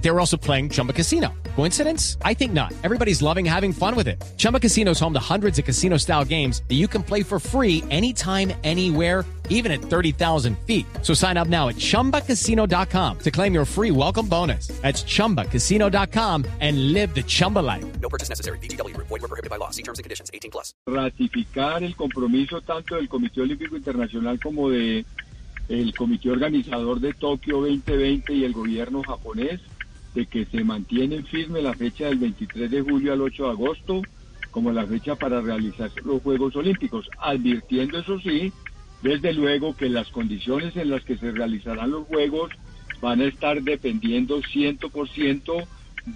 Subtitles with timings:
[0.00, 1.28] They were also playing Chumba Casino.
[1.56, 2.16] Coincidence?
[2.24, 2.72] I think not.
[2.82, 4.22] Everybody's loving having fun with it.
[4.38, 7.38] Chumba Casino is home to hundreds of casino style games that you can play for
[7.38, 10.86] free anytime, anywhere, even at 30,000 feet.
[11.02, 14.68] So sign up now at chumbacasino.com to claim your free welcome bonus.
[14.80, 17.84] That's chumbacasino.com and live the Chumba life.
[18.00, 18.58] No purchase necessary.
[18.58, 18.96] VGW.
[18.96, 19.70] Void were prohibited by law.
[19.70, 20.30] See terms and conditions.
[20.32, 20.72] 18 plus.
[20.86, 25.04] ratificar el compromiso tanto del Comité Olímpico Internacional como de
[25.68, 29.60] el Comité Organizador de Tokio 2020 y el gobierno japonés
[30.14, 34.02] de que se mantiene firme la fecha del 23 de julio al 8 de agosto
[34.50, 38.52] como la fecha para realizar los Juegos Olímpicos, advirtiendo eso sí,
[39.02, 42.50] desde luego que las condiciones en las que se realizarán los Juegos
[43.00, 45.66] van a estar dependiendo 100%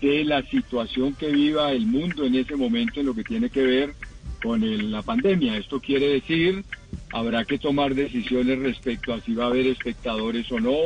[0.00, 3.62] de la situación que viva el mundo en ese momento en lo que tiene que
[3.62, 3.94] ver
[4.42, 5.56] con el- la pandemia.
[5.58, 6.64] Esto quiere decir,
[7.12, 10.76] habrá que tomar decisiones respecto a si va a haber espectadores o no,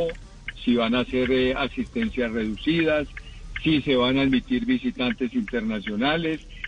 [0.67, 3.07] si van a hacer eh, asistencias reducidas,
[3.63, 6.41] si se van a admitir visitantes internacionales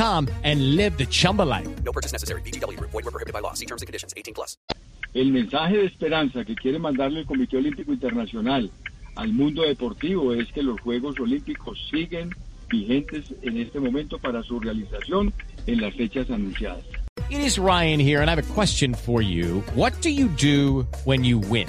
[0.00, 1.68] chumbacasino.com and live the Chumba life.
[1.84, 2.42] No purchase necessary.
[2.42, 2.78] BGW.
[2.80, 3.54] Void were prohibited by law.
[3.54, 4.14] See terms and conditions.
[4.16, 4.56] 18 plus.
[5.12, 8.70] el mensaje de esperanza que quiere mandarle el Comité Olímpico Internacional
[9.16, 12.30] al mundo deportivo es que los Juegos Olímpicos siguen
[12.68, 15.32] vigentes en este momento para su realización
[15.66, 16.84] en las fechas anunciadas.
[17.28, 19.62] It is Ryan here, and I have a question for you.
[19.74, 21.68] What do you do when you win?